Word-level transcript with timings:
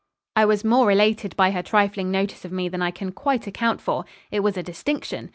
I 0.35 0.45
was 0.45 0.63
more 0.63 0.89
elated 0.89 1.35
by 1.35 1.51
her 1.51 1.61
trifling 1.61 2.09
notice 2.09 2.43
of 2.43 2.51
me 2.51 2.67
than 2.67 2.81
I 2.81 2.89
can 2.89 3.11
quite 3.11 3.45
account 3.45 3.81
for. 3.81 4.03
It 4.31 4.39
was 4.39 4.57
a 4.57 4.63
distinction. 4.63 5.29